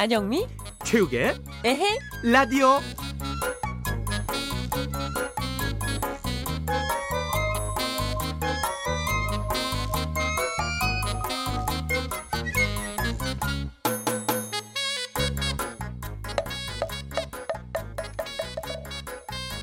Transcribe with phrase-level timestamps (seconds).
[0.00, 0.46] 안영미
[0.82, 2.80] 체육의 에헤 라디오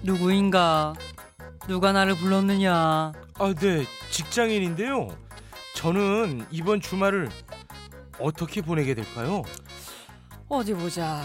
[0.04, 0.94] 누구인가?
[1.68, 2.72] 누가 나를 불렀느냐?
[2.72, 5.18] 아, 네, 직장인인데요.
[5.74, 7.32] 저는 이번 주말을
[8.20, 9.42] 어떻게 보내게 될까요?
[10.50, 11.22] 어디 보자.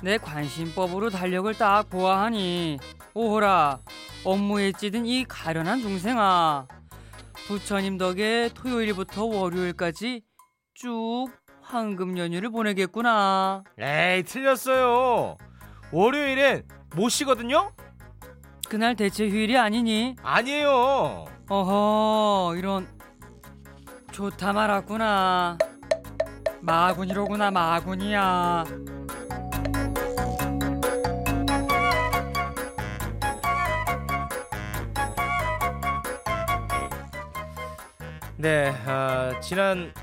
[0.00, 2.78] 내 관심법으로 달력을 딱 보아하니
[3.14, 3.80] 오호라
[4.24, 6.68] 업무에 찌든 이 가련한 중생아
[7.48, 10.22] 부처님 덕에 토요일부터 월요일까지
[10.74, 11.26] 쭉
[11.62, 13.64] 황금 연휴를 보내겠구나.
[13.78, 15.36] 에이, 틀렸어요.
[15.90, 16.62] 월요일엔
[16.94, 17.72] 못 쉬거든요?
[18.68, 20.14] 그날 대체 휴일이 아니니?
[20.22, 21.26] 아니에요.
[21.48, 22.86] 어허 이런
[24.12, 25.58] 좋다 말았구나.
[26.68, 28.64] 마군이로구나 마군이야.
[38.36, 39.94] 네, 아, 지난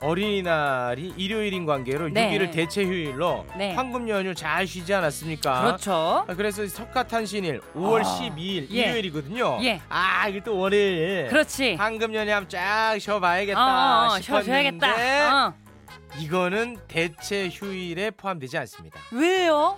[0.00, 2.38] 어린이날이 일요일인 관계로 네.
[2.38, 3.74] 6일을 대체 휴일로 네.
[3.74, 5.60] 황금 연휴 잘 쉬지 않았습니까?
[5.60, 6.24] 그렇죠.
[6.26, 8.86] 아, 그래서 석가탄신일 5월 아, 12일 예.
[8.86, 9.58] 일요일이거든요.
[9.62, 9.80] 예.
[9.90, 11.28] 아, 이게 또 월요일.
[11.28, 11.74] 그렇지.
[11.74, 15.67] 황금 연휴 한번 쫙 쉬어봐야겠다 어, 어, 싶었는데 쉬어줘야겠다.
[16.10, 16.18] 어.
[16.18, 19.00] 이거는 대체 휴일에 포함되지 않습니다.
[19.12, 19.76] 왜요?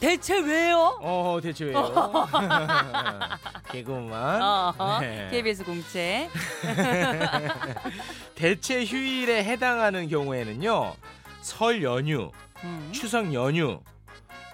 [0.00, 0.98] 대체 왜요?
[1.02, 1.82] 어, 대체 왜요?
[3.70, 4.42] 개그만.
[4.42, 5.28] 어, 네.
[5.30, 6.28] KBS 공채.
[8.34, 10.94] 대체 휴일에 해당하는 경우에는요.
[11.42, 12.30] 설 연휴,
[12.64, 13.80] 음, 추석 연휴,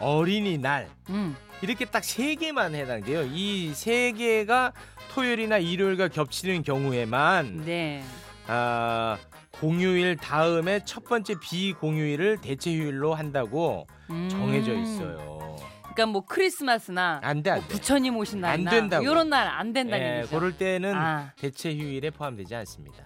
[0.01, 1.37] 어린이날 음.
[1.63, 3.23] 이렇게 딱 세 개만 해당돼요.
[3.25, 4.73] 이 세 개가
[5.13, 8.05] 토요일이나 일요일과 겹치는 경우에만 네.
[8.47, 9.17] 아,
[9.61, 14.29] 공휴일 다음에 첫 번째 비공휴일을 대체 휴일로 한다고 음.
[14.29, 15.57] 정해져 있어요.
[15.83, 17.69] 그러니까 뭐 크리스마스나 안돼 뭐 안돼.
[17.69, 19.05] 부처님 오신 안 날이나 된다고.
[19.05, 20.37] 이런 날 안 된다는 예, 얘기죠.
[20.39, 23.05] 그럴 때는 아, 대체 휴일에 포함되지 않습니다.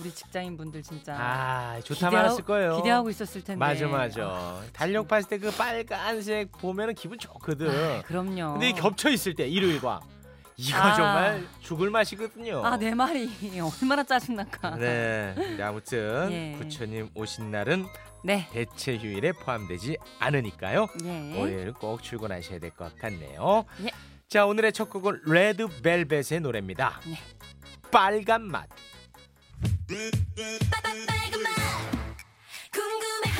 [0.00, 2.76] 우리 직장인 분들 진짜 아, 좋다 기대하- 말았을 거예요.
[2.78, 3.58] 기대하고 있었을 텐데.
[3.58, 4.62] 맞아 맞아.
[4.72, 7.68] 달력 봤을 때 그 빨간색 보면은 기분 좋거든.
[7.68, 8.54] 아, 그럼요.
[8.54, 10.00] 근데 겹쳐 있을 때 일요일과
[10.62, 10.94] 이거 아.
[10.94, 12.64] 정말 죽을 맛이거든요.
[12.64, 13.30] 아, 내 말이
[13.80, 14.76] 얼마나 짜증날까.
[14.76, 15.32] 네.
[15.34, 16.54] 근데 아무튼 예.
[16.58, 17.86] 부처님 오신 날은
[18.22, 18.46] 네.
[18.52, 20.86] 대체 휴일에 포함되지 않으니까요.
[21.04, 21.38] 예.
[21.38, 23.64] 월요일 꼭 출근하셔야 될 것 같네요.
[23.84, 23.90] 예.
[24.28, 27.00] 자 오늘의 첫 곡은 레드벨벳의 노래입니다.
[27.06, 27.18] 네.
[27.90, 28.68] 빨간 맛.
[29.88, 31.50] 빨간 맛
[32.70, 33.30] 궁금해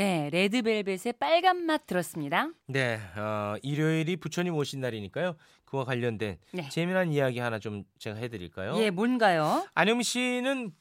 [0.00, 2.48] 네, 레드벨벳의 빨간 맛 들었습니다.
[2.68, 5.36] 네, 어, 일요일이 부처님 오신 날이니까요.
[5.66, 6.68] 그와 관련된 네.
[6.70, 8.78] 재미난 이야기 하나 좀 제가 해드릴까요?
[8.78, 9.66] 예, 뭔가요?
[9.74, 10.72] 안영 씨는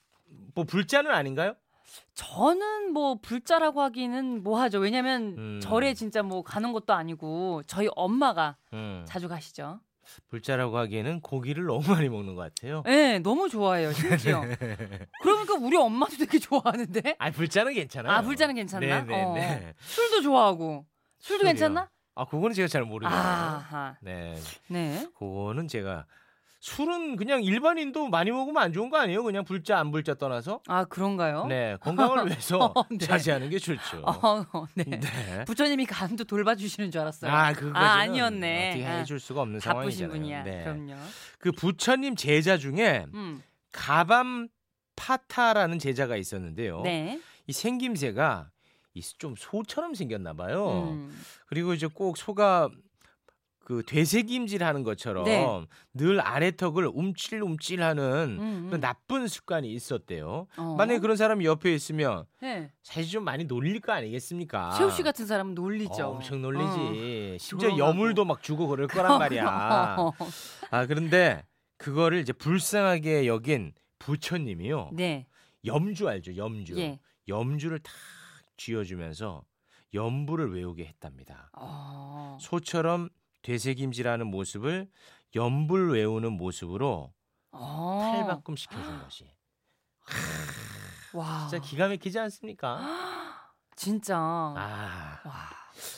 [0.55, 1.55] 뭐 불자는 아닌가요?
[2.13, 4.79] 저는 뭐 불자라고 하기는 뭐하죠.
[4.79, 5.59] 왜냐면 음.
[5.61, 9.81] 절에 진짜 뭐 가는 것도 아니고 저희 엄마가 음, 자주 가시죠.
[10.29, 12.83] 불자라고 하기에는 고기를 너무 많이 먹는 것 같아요.
[12.85, 14.41] 네, 너무 좋아해요, 심지어.
[15.21, 17.15] 그러니까 우리 엄마도 되게 좋아하는데.
[17.19, 18.13] 아 불자는 괜찮아요.
[18.13, 19.01] 아, 불자는 괜찮나?
[19.01, 19.33] 네, 네, 어.
[19.33, 19.73] 네.
[19.81, 20.85] 술도 좋아하고.
[21.19, 21.49] 술도 술이요?
[21.51, 21.89] 괜찮나?
[22.15, 23.17] 아 그거는 제가 잘 모르겠어요.
[23.19, 23.95] 아하.
[24.01, 24.35] 네,
[24.67, 25.07] 네.
[25.17, 26.05] 그거는 제가
[26.61, 29.23] 술은 그냥 일반인도 많이 먹으면 안 좋은 거 아니에요?
[29.23, 30.61] 그냥 불자 안 불자 떠나서.
[30.67, 31.45] 아, 그런가요?
[31.47, 32.97] 네, 건강을 위해서 어, 네.
[32.97, 34.03] 자제하는 게 좋죠.
[34.03, 34.83] 어, 네.
[34.83, 35.45] 네.
[35.45, 37.31] 부처님이 간도 돌봐주시는 줄 알았어요.
[37.31, 38.69] 아, 그거는 아, 아니었네.
[38.71, 40.09] 어떻게 아, 해줄 수가 없는 바쁘신 상황이잖아요.
[40.09, 40.43] 분이야.
[40.43, 40.63] 네.
[40.63, 40.95] 그럼요.
[41.39, 43.41] 그 부처님 제자 중에 음.
[43.71, 44.49] 가밤
[44.97, 46.81] 파타라는 제자가 있었는데요.
[46.81, 47.21] 네.
[47.47, 48.49] 이 생김새가
[48.95, 50.89] 이좀 소처럼 생겼나 봐요.
[50.91, 51.17] 음.
[51.45, 52.69] 그리고 이제 꼭 소가
[53.69, 55.45] 그 되새김질 하는 것처럼 네.
[55.93, 58.03] 늘 아래턱을 움찔움찔하는
[58.39, 58.79] 음, 음.
[58.79, 60.47] 나쁜 습관이 있었대요.
[60.57, 60.75] 어.
[60.75, 62.71] 만약에 그런 사람이 옆에 있으면 네.
[62.81, 64.71] 사실 좀 많이 놀릴 거 아니겠습니까?
[64.71, 66.03] 최우 씨 같은 사람은 놀리죠.
[66.03, 67.37] 어, 엄청 놀리지.
[67.39, 67.89] 심지어 조롱하고.
[67.91, 69.45] 여물도 막 주고 그럴 거란 말이야.
[70.71, 71.45] 아 그런데
[71.77, 74.89] 그거를 이제 불쌍하게 여긴 부처님이요.
[74.93, 75.27] 네.
[75.63, 76.35] 염주 알죠?
[76.35, 76.75] 염주.
[76.79, 76.99] 예.
[77.27, 77.93] 염주를 탁
[78.57, 79.43] 쥐어주면서
[79.93, 81.51] 염부를 외우게 했답니다.
[81.53, 82.35] 어.
[82.41, 83.09] 소처럼
[83.41, 84.89] 되새김질하는 모습을
[85.35, 87.13] 염불 외우는 모습으로
[87.51, 88.11] 어.
[88.13, 89.25] 탈바꿈 시켜준 것이
[91.13, 91.47] 와.
[91.49, 92.79] 진짜 기가 막히지 않습니까?
[93.75, 94.17] 진짜.
[94.17, 95.49] 아, 와.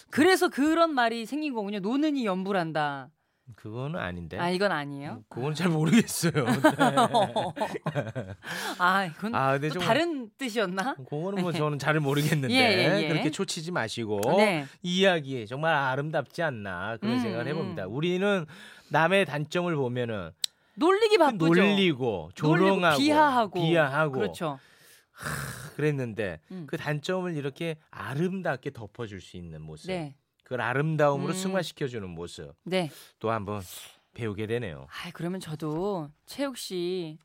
[0.09, 1.79] 그래서 그런 말이 생긴 거군요.
[1.79, 3.09] 노는이 연불한다.
[3.55, 4.37] 그거는 아닌데.
[4.39, 5.23] 아 이건 아니에요.
[5.29, 6.31] 그건 잘 모르겠어요.
[6.33, 8.35] 네.
[8.77, 10.95] 아 이건 아, 근데 또좀 다른 뜻이었나?
[10.95, 13.07] 그거는 뭐 저는 잘 모르겠는데 예, 예, 예.
[13.07, 14.65] 그렇게 초치지 마시고 네.
[14.81, 17.85] 이야기 정말 아름답지 않나 그런 음, 생각을 해봅니다.
[17.85, 17.93] 음.
[17.93, 18.45] 우리는
[18.89, 20.31] 남의 단점을 보면은
[20.75, 21.47] 놀리기 바쁘죠.
[21.47, 24.59] 놀리고 조롱하고 비하하고 비하하고 그렇죠.
[25.75, 26.65] 그랬는데 음.
[26.67, 30.15] 그 단점을 이렇게 아름답게 덮어줄 수 있는 모습, 네,
[30.51, 31.33] 그걸 아름다움으로 음.
[31.33, 32.91] 승화시켜주는 모습 네.
[33.19, 33.61] 또 한번
[34.13, 34.85] 배우게 되네요.
[34.89, 37.17] 아 그러면 저도 최욱 씨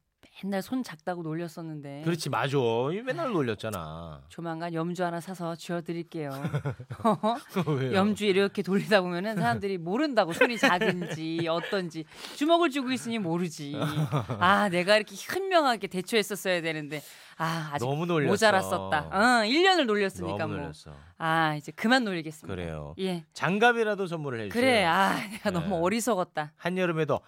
[0.42, 2.02] 맨날 손 작다고 놀렸었는데.
[2.04, 2.56] 그렇지 맞아.
[2.92, 4.22] 이 맨날 놀렸잖아.
[4.28, 6.30] 조만간 염주 하나 사서 쥐어드릴게요.
[7.80, 7.94] 왜요?
[7.94, 12.04] 염주 이렇게 돌리다 보면은 사람들이 모른다고 손이 작은지 어떤지
[12.36, 13.76] 주먹을 쥐고 있으니 모르지.
[14.38, 17.02] 아 내가 이렇게 현명하게 대처했었어야 되는데
[17.38, 18.30] 아 아직 너무 놀렸어.
[18.30, 18.98] 모자랐었다.
[19.08, 20.62] 어, 1년을 놀렸으니까 너무 뭐.
[20.62, 20.92] 놀렸어.
[21.18, 22.54] 아 이제 그만 놀리겠습니다.
[22.54, 22.94] 그래요.
[22.98, 23.24] 예.
[23.32, 24.60] 장갑이라도 선물을 해 주세요.
[24.60, 24.84] 그래.
[24.84, 25.58] 아 내가 네.
[25.58, 26.52] 너무 어리석었다.
[26.56, 27.20] 한여름에도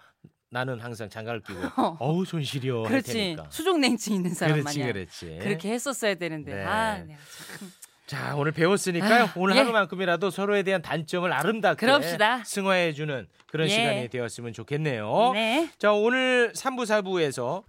[0.51, 1.97] 나는 항상 장갑을 끼고 어.
[1.99, 3.13] 어우 손 시려 할 그렇지.
[3.13, 3.45] 테니까.
[3.49, 5.39] 수족냉증 있는 사람 그렇지 마냥 그렇지.
[5.41, 6.55] 그렇게 했었어야 되는데.
[6.55, 6.63] 네.
[6.63, 7.71] 아 참.
[8.07, 9.25] 자 오늘 배웠으니까요.
[9.25, 9.59] 아, 오늘 예.
[9.59, 12.43] 하루만큼이라도 서로에 대한 단점을 아름답게 그럽시다.
[12.43, 13.71] 승화해주는 그런 예.
[13.71, 15.31] 시간이 되었으면 좋겠네요.
[15.33, 15.69] 네.
[15.77, 17.63] 자 오늘 3부 4부에서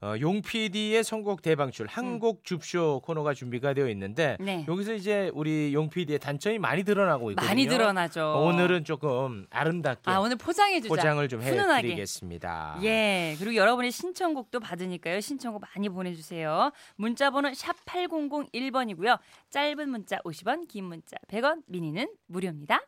[0.00, 4.64] 어, 용 PD의 선곡 대방출 한곡 줍쇼 코너가 준비가 되어 있는데 네.
[4.68, 7.48] 여기서 이제 우리 용 PD의 단점이 많이 드러나고 있거든요.
[7.48, 8.42] 많이 드러나죠.
[8.44, 10.88] 오늘은 조금 아름답게 아 오늘 포장해 주자.
[10.94, 11.88] 포장을 좀 훈훈하게.
[11.88, 12.78] 해드리겠습니다.
[12.84, 15.20] 예, 그리고 여러분의 신청곡도 받으니까요.
[15.20, 16.70] 신청곡 많이 보내주세요.
[16.94, 19.18] 문자번호 샵 8001번이고요.
[19.50, 22.80] 짧은 문자 50원, 긴 문자 100원, 미니는 무료입니다.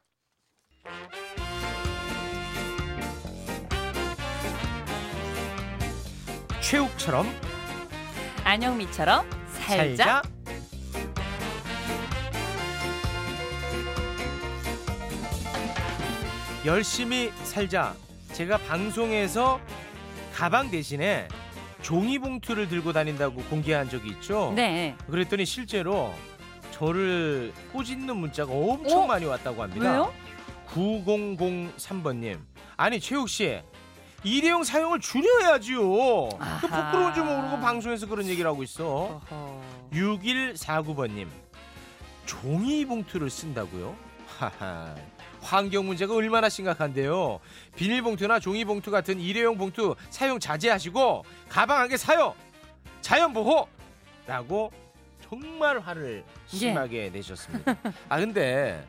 [6.71, 7.27] 최욱처럼
[8.45, 9.97] 안영미처럼 살자.
[9.97, 10.23] 살자.
[16.65, 17.97] 열심히 살자.
[18.35, 19.59] 제가 방송에서
[20.33, 21.27] 가방 대신에
[21.83, 24.53] 종이 봉투를 들고 다닌다고 공개한 적이 있죠.
[24.55, 24.95] 네.
[25.11, 26.15] 그랬더니 실제로
[26.71, 29.07] 저를 꼬집는 문자가 엄청 어?
[29.09, 29.91] 많이 왔다고 합니다.
[29.91, 30.15] 왜요?
[30.69, 32.39] 9003번님.
[32.77, 33.61] 아니 최욱 씨.
[34.23, 35.81] 일회용 사용을 줄여야지요.
[35.81, 36.39] 그.
[36.61, 38.85] 부끄러운 줄 모르고 방송에서 그런 얘기를 하고 있어.
[39.31, 39.63] 어허.
[39.93, 41.27] 6149번님.
[42.27, 43.97] 종이 봉투를 쓴다고요?
[44.39, 44.95] 하하.
[45.41, 47.41] 환경 문제가 얼마나 심각한데요.
[47.75, 52.35] 비닐봉투나 종이봉투 같은 일회용 봉투 사용 자제하시고 가방 한 개 사요.
[53.01, 53.67] 자연 보호.
[54.27, 54.71] 라고
[55.29, 56.57] 정말 화를 예.
[56.57, 57.75] 심하게 내셨습니다.
[58.11, 58.87] 아 근데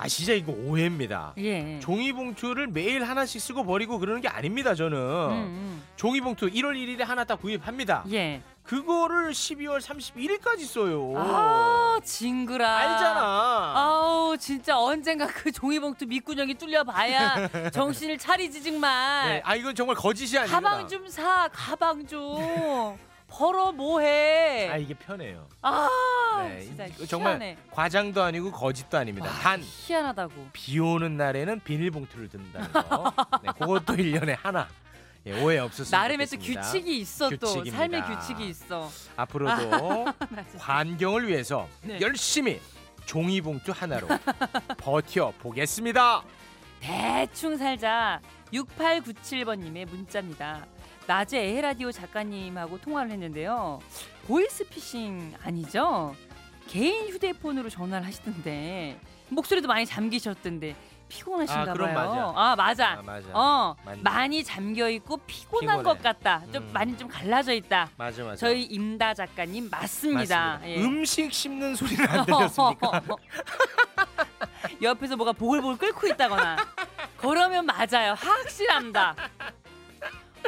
[0.00, 1.32] 아 진짜 이거 오해입니다.
[1.38, 1.80] 예.
[1.80, 4.72] 종이봉투를 매일 하나씩 쓰고 버리고 그러는 게 아닙니다.
[4.76, 8.04] 저는 음, 종이봉투 1월 1일에 하나 딱 구입합니다.
[8.06, 8.12] 음.
[8.12, 8.40] 예.
[8.62, 11.14] 그거를 12월 31일까지 써요.
[11.16, 12.76] 아, 징그라.
[12.76, 13.72] 알잖아.
[13.74, 19.28] 아우, 진짜 언젠가 그 종이봉투 밑구녕이 뚫려봐야 정신을 차리지 정말.
[19.30, 20.60] 네, 아 이건 정말 거짓이 아닙니다.
[20.60, 22.98] 가방 좀 사, 가방 좀.
[23.28, 24.68] 벌어 뭐해?
[24.70, 25.46] 아 이게 편해요.
[25.62, 25.88] 아,
[26.48, 27.56] 네, 진짜 이거 정말 희한해.
[27.70, 29.28] 과장도 아니고 거짓도 아닙니다.
[29.30, 30.48] 단 희한하다고.
[30.52, 33.12] 비 오는 날에는 비닐봉투를 든다는 거.
[33.42, 34.66] 네, 그것도 1년에 하나.
[35.26, 36.60] 예, 오해 없었으면 나름의 또 좋겠습니다.
[36.62, 37.76] 규칙이 있어 또 규칙입니다.
[37.76, 38.90] 삶의 규칙이 있어.
[39.16, 40.06] 앞으로도
[40.58, 42.00] 환경을 위해서 네.
[42.00, 42.60] 열심히
[43.04, 44.06] 종이봉투 하나로
[44.78, 46.22] 버텨 보겠습니다.
[46.80, 48.20] 대충 살자.
[48.52, 50.64] 6897번님의 문자입니다.
[51.08, 53.80] 낮에 에헤라디오 작가님하고 통화를 했는데요.
[54.26, 56.14] 보이스피싱 아니죠?
[56.68, 59.00] 개인 휴대폰으로 전화를 하시던데
[59.30, 60.76] 목소리도 많이 잠기셨던데
[61.08, 61.94] 피곤하신가 아, 봐요.
[61.94, 62.32] 맞아.
[62.36, 62.90] 아 맞아.
[62.98, 63.28] 아, 맞아.
[63.32, 64.02] 어 맞네.
[64.02, 65.82] 많이 잠겨 있고 피곤한 피곤해.
[65.82, 66.42] 것 같다.
[66.52, 66.70] 좀 음.
[66.74, 67.88] 많이 좀 갈라져 있다.
[67.96, 68.36] 맞아 맞아.
[68.36, 70.58] 저희 임다 작가님 맞습니다.
[70.58, 70.60] 맞습니다.
[70.68, 70.84] 예.
[70.84, 73.00] 음식 씹는 소리는 안 들렸습니까?
[74.82, 76.58] 옆에서 뭐가 보글보글 끓고 있다거나
[77.16, 78.12] 그러면 맞아요.
[78.12, 79.16] 확실합니다.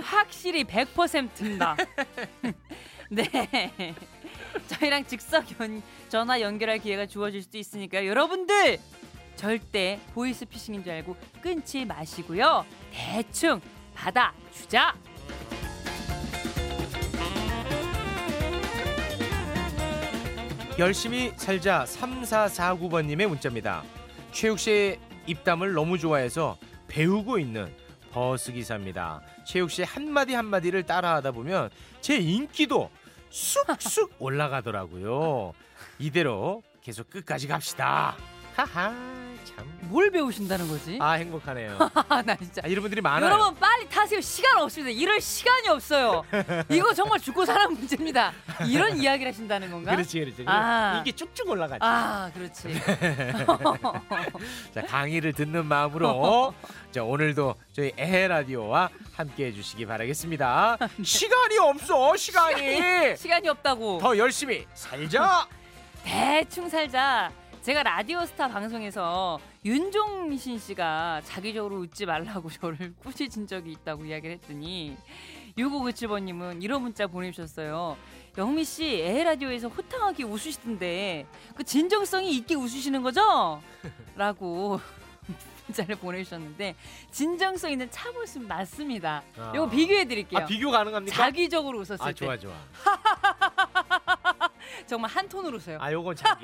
[0.01, 1.77] 확실히 100%입니다.
[3.11, 3.95] 네.
[4.69, 8.09] 저희랑 즉석 연, 전화 연결할 기회가 주어질 수도 있으니까요.
[8.09, 8.79] 여러분들
[9.37, 12.65] 절대 보이스피싱인 줄 알고 끊지 마시고요.
[12.93, 13.61] 대충
[13.95, 14.95] 받아 주자.
[20.79, 23.83] 열심히 살자 3449번님의 문자입니다.
[24.33, 26.57] 최욱 씨의 입담을 너무 좋아해서
[26.89, 27.71] 배우고 있는
[28.13, 29.21] 버스 기사입니다.
[29.51, 32.89] 최욱 씨의 한마디 한마디를 따라하다 보면 제 인기도
[33.31, 35.55] 쑥쑥 올라가더라고요.
[35.99, 38.17] 이대로 계속 끝까지 갑시다.
[38.55, 38.95] 하하
[39.45, 39.80] 참.
[39.91, 40.99] 뭘 배우신다는 거지?
[41.01, 41.77] 아 행복하네요.
[42.09, 42.63] 아, 나 진짜.
[42.65, 43.31] 아, 이런 분들이 많아요.
[43.31, 44.21] 여러분 빨리 타세요.
[44.21, 44.91] 시간 없습니다.
[44.91, 46.25] 이럴 시간이 없어요.
[46.71, 48.33] 이거 정말 죽고 사는 문제입니다.
[48.67, 49.93] 이런 이야기를 하신다는 건가?
[49.93, 50.45] 그렇지 그렇지.
[50.47, 51.01] 아.
[51.01, 51.81] 이게 쭉쭉 올라가지.
[51.83, 52.73] 아, 그렇지.
[54.75, 56.55] 자 강의를 듣는 마음으로
[56.93, 60.79] 자 오늘도 저희 에헤 라디오와 함께 해주시기 바라겠습니다.
[61.03, 63.17] 시간이 없어 시간이.
[63.17, 63.99] 시간이 없다고.
[63.99, 65.49] 더 열심히 살자.
[66.05, 67.31] 대충 살자.
[67.63, 74.97] 제가 라디오스타 방송에서 윤종신 씨가 자기적으로 웃지 말라고 저를 꾸짖은 적이 있다고 이야기를 했더니
[75.59, 77.97] 6597번님은 이런 문자 보내주셨어요.
[78.39, 83.61] 영미 씨 에라디오에서 호탕하게 웃으시던데 그 진정성이 있게 웃으시는 거죠?
[84.17, 84.81] 라고
[85.67, 86.75] 문자를 보내주셨는데
[87.11, 89.23] 진정성 있는 참웃음 맞습니다.
[89.37, 89.53] 아.
[89.55, 90.41] 이거 비교해 드릴게요.
[90.41, 91.17] 아 비교 가능합니까?
[91.17, 92.53] 자기적으로 웃었을 아 때 좋아 좋아.
[94.87, 95.79] 정말 한 톤으로 웃어요.
[95.81, 96.43] 아 요건 자기.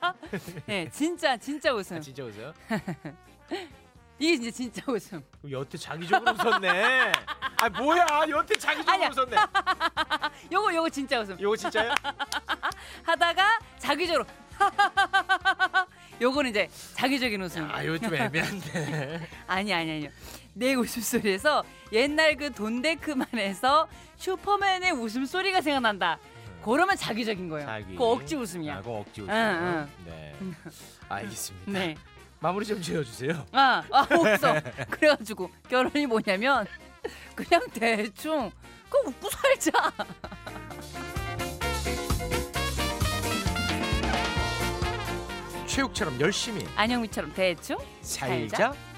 [0.66, 1.96] 네, 진짜 진짜 웃음.
[1.96, 2.52] 아, 진짜 웃어요?
[4.18, 5.22] 이게 이제 진짜 웃음.
[5.50, 7.12] 여태 자기적으로 웃었네.
[7.56, 9.08] 아 뭐야 여태 자기적으로 아니야.
[9.08, 9.36] 웃었네.
[10.52, 11.40] 요거 요거 진짜 웃음.
[11.40, 11.94] 요거 진짜요?
[13.02, 14.26] 하다가 자기적으로
[16.20, 17.68] 요거는 이제 자기적인 웃음.
[17.70, 19.26] 아 요거 좀 애매한데.
[19.46, 20.10] 아니 아니 아니요.
[20.52, 23.88] 내 웃음소리에서 옛날 그 돈데크만에서
[24.18, 26.18] 슈퍼맨의 웃음소리가 생각난다.
[26.64, 27.66] 그러면 자기적인 거예요.
[27.66, 27.94] 자기.
[27.96, 28.74] 그 억지 웃음이야.
[28.74, 29.32] 아, 그거 억지 웃음.
[29.32, 30.34] 응, 네.
[31.08, 31.72] 알겠습니다.
[31.72, 31.96] 네.
[32.40, 33.46] 마무리 좀 지어주세요.
[33.52, 34.54] 아, 아 없어.
[34.90, 36.66] 그래가지고 결혼이 뭐냐면
[37.34, 38.50] 그냥 대충
[38.88, 39.72] 그 웃고 살자.
[45.66, 48.56] 체육처럼 열심히 안영미처럼 대충 살자.
[48.56, 48.89] 살자.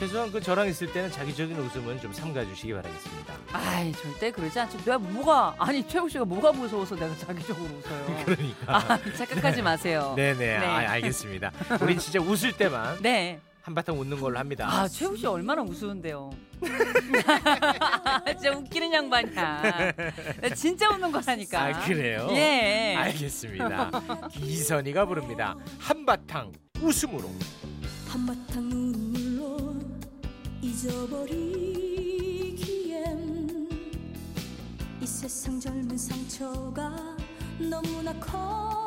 [0.00, 3.34] 최소한 그 저랑 있을 때는 자기적인 웃음은 좀 삼가주시기 바라겠습니다.
[3.52, 4.78] 아이 절대 그러지 않죠.
[4.78, 8.22] 내가 뭐가 아니 최우 씨가 뭐가 무서워서 내가 자기적으로 웃어요.
[8.24, 8.76] 그러니까.
[8.78, 10.14] 아, 착각하지 마세요.
[10.16, 10.38] 네네.
[10.38, 10.56] 네.
[10.56, 11.52] 아, 알겠습니다.
[11.82, 13.40] 우린 진짜 웃을 때만 네.
[13.60, 14.66] 한바탕 웃는 걸로 합니다.
[14.70, 16.30] 아 최우 씨 얼마나 우스운데요.
[18.26, 19.92] 진짜 웃기는 양반이야.
[20.40, 21.62] 나 진짜 웃는 거라니까.
[21.62, 22.26] 아, 그래요?
[22.30, 22.94] 예.
[22.96, 23.90] 알겠습니다.
[24.38, 25.56] 이선희가 부릅니다.
[25.78, 27.30] 한바탕 웃음으로.
[28.08, 28.69] 한바탕
[30.80, 32.58] 잊어버리기엔
[35.02, 36.90] 이 세상 젊은 상처가
[37.58, 38.79] 너무나 커.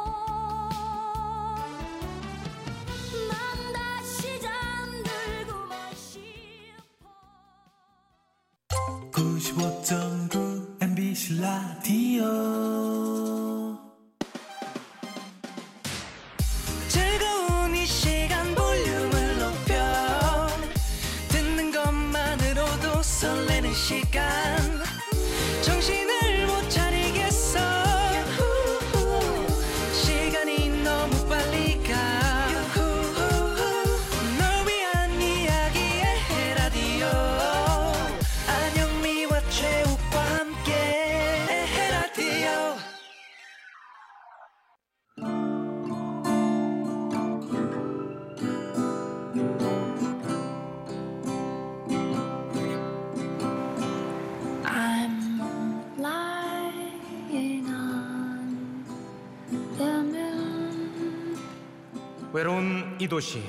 [63.03, 63.43] 이 도시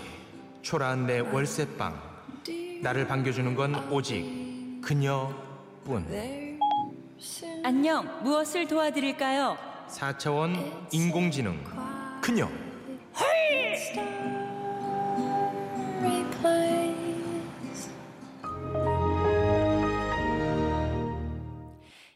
[0.63, 1.97] 초라한 내 월세방
[2.83, 6.59] 나를 반겨주는 건 오직 그녀뿐
[7.63, 8.21] 안녕.
[8.25, 9.57] 무엇을 도와드릴까요?
[9.87, 11.63] 4차원 인공지능
[12.21, 12.49] 그녀
[16.01, 16.83] Replace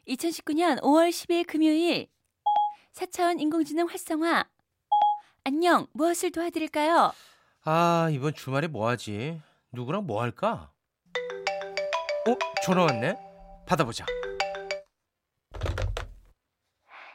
[0.08, 2.08] 2019년 5월 10일 금요일
[2.94, 4.44] 4차원 인공지능 활성화.
[5.44, 5.86] 안녕.
[5.92, 7.12] 무엇을 도와드릴까요?
[7.70, 9.42] 아 이번 주말에 뭐 하지?
[9.72, 10.72] 누구랑 뭐 할까?
[12.26, 12.34] 어?
[12.64, 13.14] 전화 왔네?
[13.66, 14.06] 받아보자.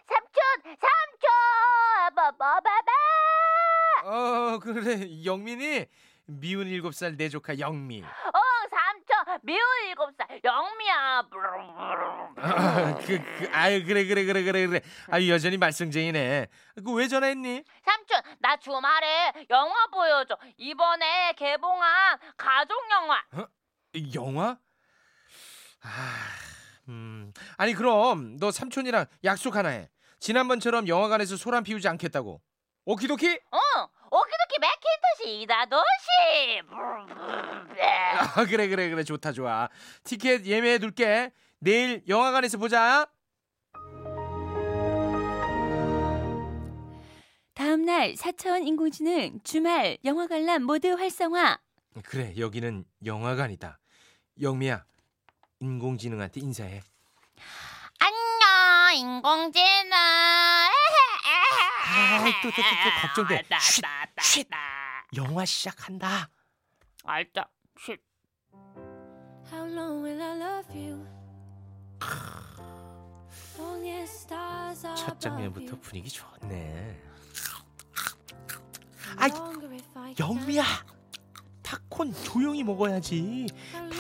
[0.06, 2.92] 삼촌, 삼촌, 뭐뭐바바.
[4.06, 5.88] 어 그래 영민이
[6.28, 8.04] 미운 일곱 살 내 조카 영미
[9.44, 10.40] 어, 미운 일곱 살.
[10.44, 11.24] 영미야.
[12.38, 14.82] 아, 그, 그 아유 그래 그래 그래 그래 그래.
[15.12, 16.48] 아유 여전히 말썽쟁이네.
[16.84, 17.64] 그 왜 전화했니?
[17.84, 20.38] 삼촌, 나 주말에 영화 보여줘.
[20.58, 23.24] 이번에 개봉한 가족 영화.
[24.16, 24.58] 영화?
[25.84, 25.90] 아,
[26.88, 27.34] 음.
[27.58, 29.90] 아니 그럼 너 삼촌이랑 약속 하나 해.
[30.20, 32.42] 지난번처럼 영화관에서 소란 피우지 않겠다고.
[32.86, 33.28] 오키도키?
[33.28, 33.60] 응,
[34.12, 35.42] 오키도키 맥킨토시.
[35.42, 36.03] 이다도시.
[38.36, 39.70] 아, 그래 그래 그래 좋다 좋아.
[40.04, 41.32] 티켓 예매해 둘게.
[41.60, 43.08] 내일 영화관에서 보자.
[47.54, 51.60] 다음 날 사천 인공지능 주말 영화 관람 모두 활성화.
[52.06, 53.80] 그래 여기는 영화관이다.
[54.42, 54.84] 영미야
[55.60, 56.82] 인공지능한테 인사해.
[58.00, 59.94] 안녕 인공지능
[61.96, 63.44] 아, 또, 또, 또, 또, 또, 걱정돼.
[63.52, 63.84] 아, 쉿,
[64.18, 64.48] 쉿.
[65.16, 66.30] 영화 시작한다.
[67.04, 67.48] 알자.
[67.80, 68.00] 쉿.
[69.52, 71.06] How long will I love you?
[74.96, 75.80] 첫 장면부터.
[75.80, 77.02] 분위기 좋네.
[79.18, 79.30] 아이,
[79.96, 80.64] I 영미야.
[81.62, 83.48] 팝콘 조용히 먹어야지.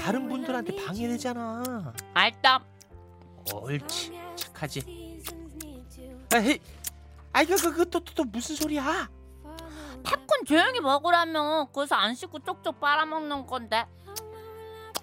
[0.01, 0.75] 다른 분들한테?
[0.85, 1.93] 방해되잖아.
[2.13, 2.63] 알자.
[3.53, 4.79] 옳지 착하지.
[4.79, 6.59] seasons need to 아이
[7.33, 9.09] 아이 그그 또 또 또 무슨 소리야?
[10.03, 11.69] 팝콘 조용히 먹으라며.
[11.73, 13.85] 그래서 안 씻고 쪽쪽 빨아먹는 건데.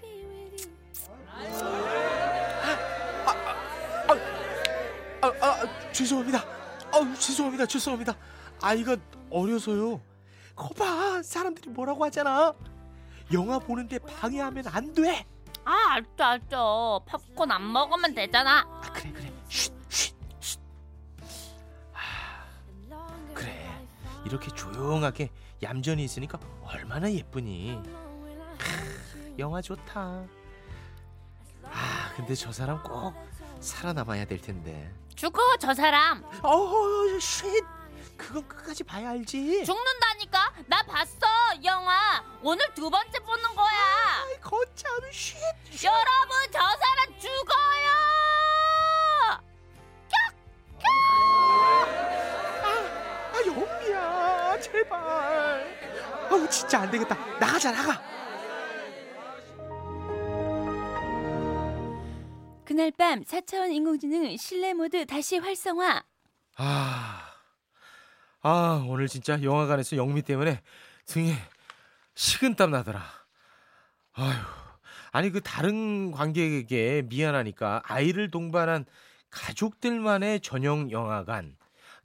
[0.01, 1.91] Be with you?
[5.23, 6.39] 아, 아 죄송합니다.
[6.39, 7.67] 아 죄송합니다.
[7.67, 8.17] 죄송합니다.
[8.63, 8.97] 아이가
[9.31, 10.01] 어려서요.
[10.57, 12.55] 거봐 사람들이 뭐라고 하잖아.
[13.33, 15.27] 영화 보는데 방해하면 안 돼.
[15.65, 17.03] 아 알죠 알죠.
[17.07, 18.61] 팝콘 안 먹으면 되잖아.
[18.61, 19.30] 아 그래 그래.
[24.25, 25.31] 이렇게 조용하게
[25.63, 27.73] 얌전히 있으니까 얼마나 예쁘니.
[27.85, 29.37] You?
[29.39, 30.25] 영화 좋다.
[31.65, 33.15] 아 근데 저 사람 꼭
[33.61, 34.93] 살아남아야 될 텐데.
[35.15, 36.23] 죽어 저 사람.
[36.43, 37.65] 어허 쉿.
[38.17, 39.65] 그건 끝까지 봐야 알지.
[39.65, 40.53] 죽는다니까.
[40.67, 41.27] 나 봤어
[41.65, 42.23] 영화.
[42.43, 44.23] 오늘 두 번째 보는 거야.
[44.27, 45.39] 아이 거참 쉿.
[45.73, 45.87] 쉿.
[45.87, 48.10] 여러분 저 사람 죽어요.
[54.73, 56.31] 제발.
[56.31, 57.15] 아우 진짜 안 되겠다.
[57.39, 58.01] 나가자 나가.
[62.65, 66.05] 그날 밤 4차원 인공지능 실내 모드 다시 활성화.
[66.57, 67.21] 아,
[68.43, 70.63] 아 오늘 진짜 영화관에서 영미 때문에
[71.07, 71.35] 등에
[72.15, 73.03] 식은땀 나더라.
[74.13, 74.33] 아휴,
[75.11, 78.85] 아니 그 다른 관객에게 미안하니까 아이를 동반한
[79.31, 81.57] 가족들만의 전용 영화관,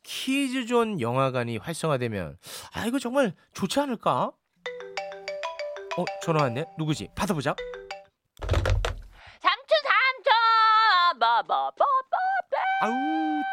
[0.06, 2.38] 키즈존 영화관이 활성화되면
[2.74, 4.32] 아 이거 정말 좋지 않을까?
[5.98, 6.66] 어 전화 왔네.
[6.78, 7.10] 누구지?
[7.16, 7.56] 받아보자.
[9.40, 11.20] 삼촌 삼촌.
[11.20, 11.76] 바바바바.
[12.82, 12.92] 아우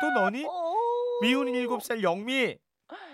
[0.01, 0.45] 또 너니?
[1.23, 2.59] 미운 일곱 살 영미.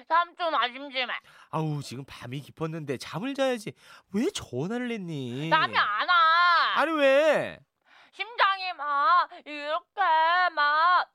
[0.09, 1.13] 삼촌 아심심해.
[1.51, 3.73] 아우 지금 밤이 깊었는데 잠을 자야지
[4.15, 5.49] 왜 전화를 했니?
[5.49, 6.15] 잠이 안 와.
[6.77, 7.59] 아니 왜?
[8.13, 10.01] 심장이 막 이렇게
[10.57, 11.09] 막.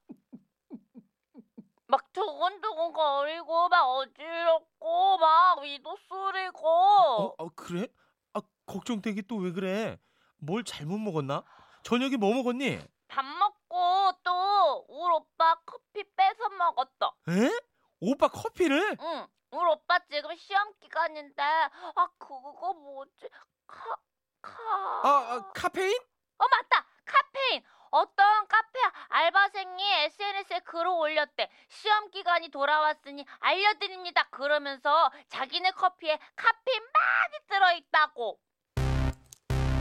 [1.93, 7.88] 막 두근두근 거리고 막 어지럽고 막 위도 쓰리고 어, 어 그래?
[8.34, 9.99] 아 걱정되게 또 왜 그래?
[10.38, 11.43] 뭘 잘못 먹었나?
[11.84, 12.79] 저녁에 뭐 먹었니?
[13.08, 17.13] 밥 먹고 또 우리 오빠 커피 뺏어 먹었어.
[17.29, 17.51] 에?
[17.99, 18.97] 오빠 커피를?
[18.99, 19.27] 응.
[19.51, 23.29] 우리 오빠 지금 시험 기간인데 아 그거 뭐지?
[23.67, 23.95] 카
[24.41, 24.51] 카.
[25.03, 25.95] 아, 아 카페인?
[26.39, 28.79] 어 맞다 카페인 어떤 카페
[29.10, 38.39] 알바생이 SNS에 글을 올렸대 시험 기간이 돌아왔으니 알려드립니다 그러면서 자기네 커피에 카페인 많이 들어있다고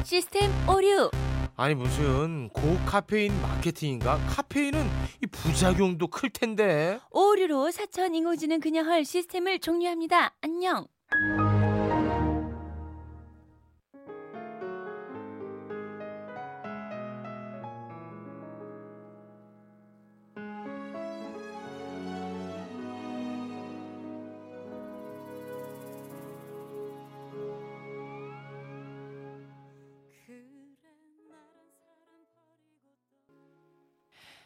[0.04, 1.10] 시스템 오류.
[1.56, 4.18] 아니 무슨 고카페인 마케팅인가?
[4.28, 4.84] 카페인은
[5.22, 6.98] 이 부작용도 클 텐데.
[7.10, 10.34] 오류로 4차원 인공지능 그녀 헐 시스템을 종료합니다.
[10.42, 10.86] 안녕.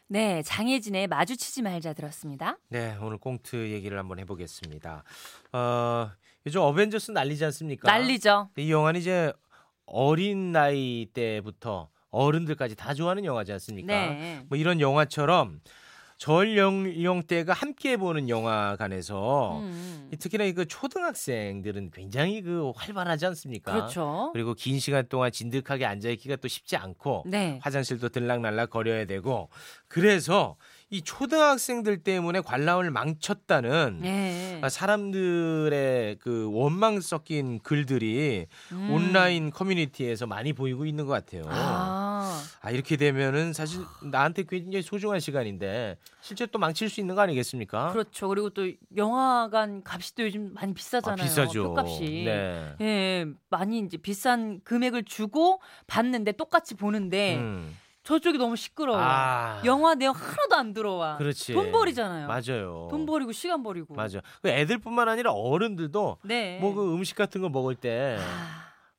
[0.09, 2.57] 네, 장혜진의 마주치지 말자 들었습니다.
[2.69, 5.03] 네 오늘 꽁트 얘기를 한번 해보겠습니다.
[5.53, 6.11] 어
[6.47, 7.90] 요즘 어벤져스 난리지 않습니까?
[7.90, 8.51] 난리죠.
[8.57, 9.33] 이 영화는 이제
[9.85, 13.92] 어린 나이 때부터 어른들까지 다 좋아하는 영화지 않습니까?
[13.92, 14.45] 네.
[14.49, 15.61] 뭐 이런 영화처럼
[16.18, 23.72] 절 연령대가 함께 보는 영화관에서 음, 특히나 그 초등학생들은 굉장히 그 활발하지 않습니까?
[23.72, 24.31] 그렇죠.
[24.33, 27.59] 그리고 긴 시간 동안 진득하게 앉아 있기가 또 쉽지 않고 네.
[27.62, 29.50] 화장실도 들락날락 거려야 되고
[29.88, 30.57] 그래서
[30.88, 34.61] 이 초등학생들 때문에 관람을 망쳤다는 네.
[34.62, 38.90] 아, 사람들의 그 원망 섞인 글들이 음.
[38.92, 41.42] 온라인 커뮤니티에서 많이 보이고 있는 것 같아요.
[41.49, 47.20] 아, 아 이렇게 되면은 사실 나한테 굉장히 소중한 시간인데 실제 또 망칠 수 있는 거
[47.20, 47.90] 아니겠습니까?
[47.90, 48.29] 그렇죠.
[48.29, 51.20] 그리고 또 영화관 값이 또 요즘 많이 비싸잖아요.
[51.20, 51.75] 아, 비싸죠.
[51.75, 52.25] 표값이.
[52.27, 52.75] 네.
[52.81, 57.77] 예, 많이 이제 비싼 금액을 주고 봤는데 똑같이 보는데 음.
[58.07, 58.97] 저쪽이 너무 시끄러워.
[59.01, 61.16] 아, 영화 내용 하나도 안 들어와.
[61.19, 61.53] 그렇지.
[61.53, 62.29] 돈 버리잖아요.
[62.29, 62.87] 맞아요.
[62.88, 63.95] 돈 버리고 시간 버리고.
[63.95, 64.21] 맞아.
[64.42, 66.59] 그 애들뿐만 아니라 어른들도 네.
[66.61, 68.21] 뭐 그 음식 같은 거 먹을 때뭐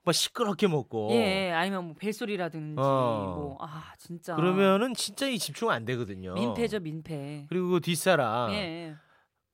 [0.06, 3.34] 아, 시끄럽게 먹고 예, 아니면 뭐 벨소리라든지 어.
[3.38, 4.36] 뭐 아 진짜.
[4.36, 6.34] 그러면은 진짜 이 집중 안 되거든요.
[6.34, 7.46] 민폐죠 민폐.
[7.50, 8.96] 그리고 그 뒷사람 예.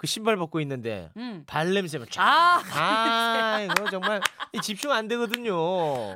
[0.04, 1.46] 그 신발 벗고 있는데 음.
[1.48, 2.22] 발 냄새만 쫙.
[2.22, 4.20] 아, 아, 이거 정말
[4.52, 5.56] 이 집중 안 되거든요.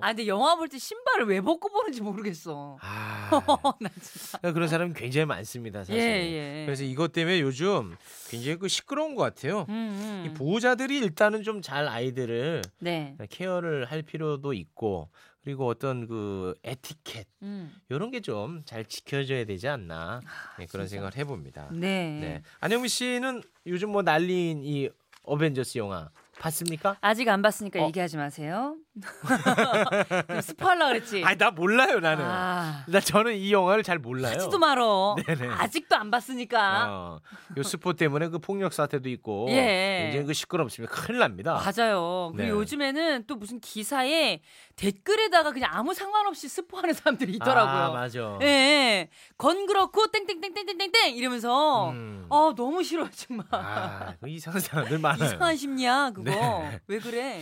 [0.02, 2.78] 아 근데 영화 볼 때 신발을 왜 벗고 보는지 모르겠어.
[2.82, 3.30] 아,
[3.80, 4.52] 나 진짜.
[4.52, 5.97] 그런 사람이 굉장히 많습니다, 사실.
[6.02, 6.65] 예, 예.
[6.65, 7.95] 그래서 이것 때문에 요즘
[8.30, 9.65] 굉장히 그 시끄러운 것 같아요.
[9.69, 10.23] 음, 음.
[10.28, 13.15] 이 보호자들이 일단은 좀 잘 아이들을 네.
[13.30, 15.10] 케어를 할 필요도 있고
[15.47, 17.73] 그리고 어떤 그 에티켓 음.
[17.88, 20.19] 이런 게 좀 잘 지켜져야 되지 않나
[20.60, 20.95] 네, 그런 진짜.
[20.97, 21.69] 생각을 해봅니다.
[21.71, 22.17] 네.
[22.19, 22.41] 네.
[22.60, 24.89] 안영미 씨는 요즘 뭐 날린 이
[25.23, 26.97] 어벤져스 영화 봤습니까?
[26.99, 27.88] 아직 안 봤으니까 어.
[27.88, 28.75] 얘기하지 마세요.
[30.27, 31.23] 좀 스포하려고 그랬지.
[31.23, 32.23] 아니 나 몰라요 나는.
[32.25, 34.33] 아, 나 저는 이 영화를 잘 몰라요.
[34.33, 35.15] 하지도 말어.
[35.25, 35.47] 네네.
[35.49, 36.86] 아직도 안 봤으니까.
[36.89, 37.19] 어,
[37.57, 40.01] 요 스포 때문에 그 폭력 사태도 있고 예.
[40.03, 40.93] 굉장히 그 시끄럽습니다.
[40.93, 41.53] 큰일 납니다.
[41.53, 42.31] 맞아요.
[42.36, 42.49] 그리고 네.
[42.49, 44.41] 요즘에는 또 무슨 기사에
[44.75, 47.83] 댓글에다가 그냥 아무 상관없이 스포하는 사람들이 있더라고요.
[47.83, 48.38] 아, 맞아.
[48.41, 49.10] 예, 예.
[49.38, 52.25] 건 그렇고 땡땡땡땡땡땡땡 이러면서 음.
[52.29, 53.45] 어 너무 싫어 정말.
[53.51, 55.25] 아, 그 이상한 사람들 많아요.
[55.27, 56.29] 이상한 심리야 그거.
[56.29, 56.79] 네.
[56.88, 57.41] 왜 그래?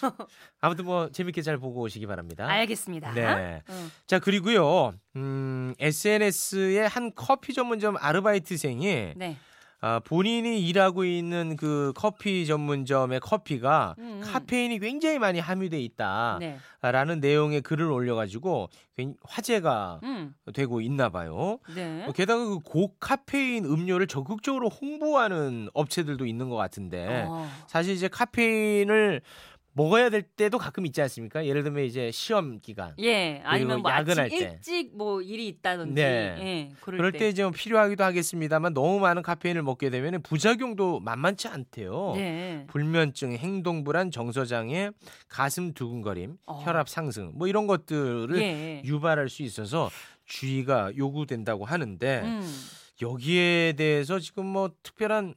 [0.60, 2.46] 아무튼 뭐 재밌게 잘 보고 오시기 바랍니다.
[2.48, 3.12] 알겠습니다.
[3.12, 3.62] 네.
[3.68, 3.90] 응.
[4.06, 9.36] 자 그리고요, 음, SNS의 한 커피 전문점 아르바이트생이 네.
[9.84, 14.20] 아, 본인이 일하고 있는 그 커피 전문점의 커피가 음, 음.
[14.24, 17.28] 카페인이 굉장히 많이 함유돼 있다라는 네.
[17.28, 20.34] 내용의 글을 올려가지고 굉- 화제가 음.
[20.54, 21.58] 되고 있나 봐요.
[21.74, 22.04] 네.
[22.06, 27.48] 어, 게다가 그 고카페인 음료를 적극적으로 홍보하는 업체들도 있는 것 같은데 어.
[27.66, 29.20] 사실 이제 카페인을
[29.74, 31.46] 먹어야 될 때도 가끔 있지 않습니까?
[31.46, 32.94] 예를 들면 이제 시험 기간.
[32.98, 34.36] 예, 아니면 뭐 야근할 때.
[34.36, 36.36] 일찍 뭐 일이 있다든지, 네.
[36.40, 41.48] 예, 그럴, 그럴 때 이제 뭐 필요하기도 하겠습니다만 너무 많은 카페인을 먹게 되면 부작용도 만만치
[41.48, 42.12] 않대요.
[42.16, 42.64] 네.
[42.68, 44.90] 불면증, 행동 불안, 정서 장애,
[45.28, 46.62] 가슴 두근거림, 어.
[46.64, 48.82] 혈압 상승 뭐 이런 것들을 예.
[48.84, 49.90] 유발할 수 있어서
[50.26, 52.66] 주의가 요구된다고 하는데 음.
[53.00, 55.34] 여기에 대해서 지금 뭐 특별한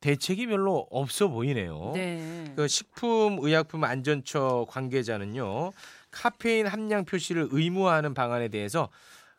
[0.00, 1.92] 대책이 별로 없어 보이네요.
[1.94, 2.52] 네.
[2.54, 5.72] 그 식품의약품안전처 관계자는요
[6.10, 8.88] 카페인 함량 표시를 의무화하는 방안에 대해서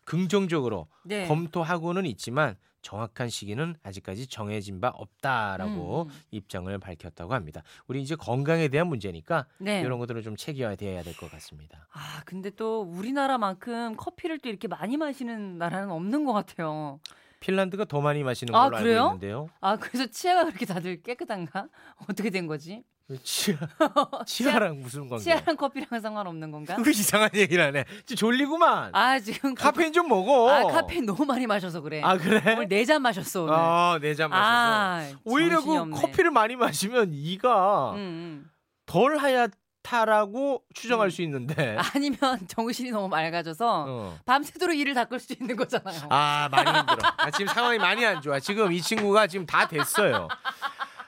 [0.03, 1.27] 긍정적으로 네.
[1.27, 6.21] 검토하고는 있지만 정확한 시기는 아직까지 정해진 바 없다라고 음, 음.
[6.31, 7.61] 입장을 밝혔다고 합니다.
[7.87, 9.81] 우리 이제 건강에 대한 문제니까 네.
[9.81, 11.87] 이런 것들은 좀 체계화돼야 될 것 같습니다.
[11.91, 16.99] 아, 근데 또 우리나라만큼 커피를 또 이렇게 많이 마시는 나라는 없는 것 같아요.
[17.39, 19.01] 핀란드가 더 많이 마시는 아, 걸로 그래요?
[19.03, 19.49] 알고 있는데요.
[19.61, 21.67] 아, 그래서 치아가 그렇게 다들 깨끗한가?
[22.09, 22.83] 어떻게 된 거지?
[23.23, 23.55] 치아,
[24.27, 25.23] 치아랑 무슨 관계?
[25.23, 26.75] 치아랑 커피랑 상관없는 건가?
[26.75, 27.85] 그 이상한 얘기를 하네.
[28.05, 28.93] 지금 졸리구만.
[28.93, 30.49] 아, 지금 카페인 좀 먹어.
[30.49, 32.01] 아, 카페인 너무 많이 마셔서 그래.
[32.03, 32.41] 아, 그래?
[32.55, 33.53] 오늘 네 잔 마셨어, 오늘.
[33.55, 34.51] 아, 네 잔 마셔서.
[34.51, 35.95] 아, 오히려 그 없네.
[35.95, 38.51] 커피를 많이 마시면 이가 음, 음.
[38.85, 39.51] 덜 하얗
[39.87, 41.09] 다라고 추정할 음.
[41.09, 41.77] 수 있는데.
[41.95, 44.19] 아니면 정신이 너무 맑아져서 어.
[44.25, 46.07] 밤새도록 일을 닦을 수 있는 거잖아요.
[46.09, 46.97] 아, 많이 힘들어.
[47.17, 48.39] 아, 지금 상황이 많이 안 좋아.
[48.39, 50.27] 지금 이 친구가 지금 다 됐어요.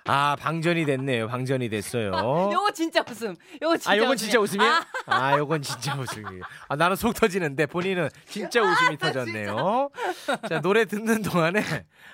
[0.06, 1.28] 아, 방전이 됐네요.
[1.28, 2.12] 방전이 됐어요.
[2.54, 3.36] 요거 진짜 웃음.
[3.62, 4.16] 요거 진짜 아, 요건.
[4.18, 4.86] 진짜 웃음이야?
[5.08, 6.42] 아, 아, 요건 진짜 웃음이에요.
[6.70, 9.90] 아, 나는 속 터지는데 본인은 진짜 웃음이 터졌네요.
[10.48, 11.62] 자, 노래 듣는 동안에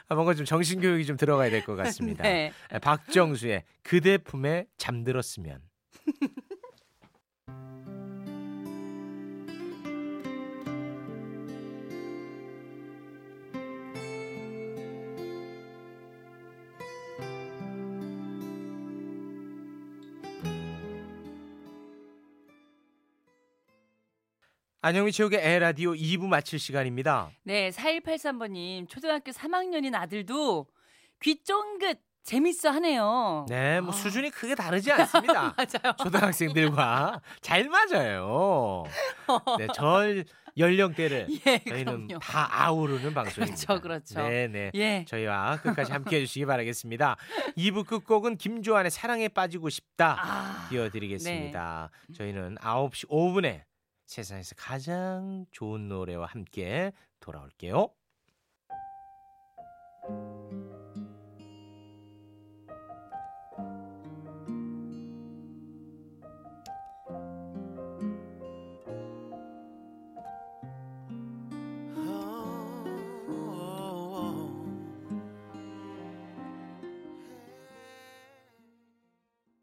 [0.09, 2.23] 아, 뭔가 좀 정신 교육이 좀 들어가야 될 것 같습니다.
[2.27, 2.51] 네.
[2.81, 5.59] 박정수의 그대 품에 잠들었으면.
[24.87, 27.31] 안녕히 체육의 에라디오 2부 마칠 시간입니다.
[27.41, 30.67] 네, 4183번님, 초등학교 3학년인 아들도
[31.23, 33.45] 귀 쫑긋 재밌어 하네요.
[33.47, 33.93] 네, 뭐 아.
[33.93, 35.53] 수준이 크게 다르지 않습니다.
[35.57, 35.95] 맞아요.
[35.99, 38.83] 초등학생들과 잘 맞아요.
[39.59, 40.25] 네, 절
[40.57, 42.19] 연령대를 예, 저희는 그럼요.
[42.19, 43.55] 다 아우르는 방송입니다.
[43.75, 44.27] 그렇죠, 그렇죠.
[44.27, 44.71] 네, 네.
[44.73, 45.05] 예.
[45.07, 47.15] 저희와 끝까지 함께 해주시기 바라겠습니다.
[47.57, 51.91] 2부 끝곡은 김조한의 사랑에 빠지고 싶다 아, 띄워드리겠습니다.
[52.15, 53.63] 저희는 9시 5분에
[54.07, 57.89] 세상에서 가장 좋은 노래와 함께 돌아올게요.